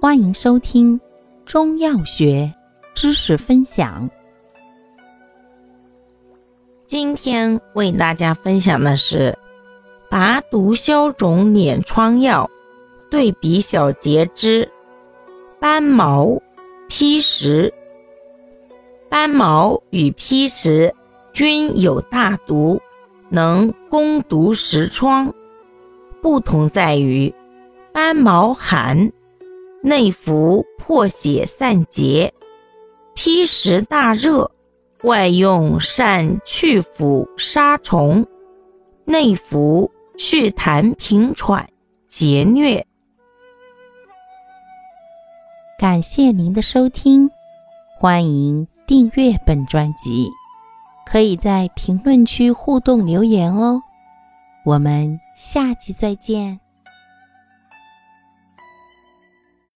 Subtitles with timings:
[0.00, 0.98] 欢迎收听
[1.44, 2.50] 中药学
[2.94, 4.08] 知识分享。
[6.86, 9.38] 今天为大家分享的是
[10.08, 12.48] 拔毒消肿敛疮药
[13.10, 14.66] 对比小节之
[15.60, 16.40] 斑毛、
[16.88, 17.70] 披石。
[19.10, 20.94] 斑毛与披石
[21.34, 22.80] 均有大毒，
[23.28, 25.30] 能攻毒实疮，
[26.22, 27.34] 不同在于
[27.92, 29.12] 斑毛寒。
[29.82, 32.32] 内服破血散结，
[33.14, 34.50] 披石大热，
[35.04, 38.26] 外用善去腐杀虫，
[39.04, 41.66] 内服祛痰平喘
[42.08, 42.84] 结疟。
[45.78, 47.30] 感谢您的收听，
[47.98, 50.28] 欢迎订阅本专辑，
[51.06, 53.80] 可以在评论区互动留言哦。
[54.66, 56.60] 我们下期再见。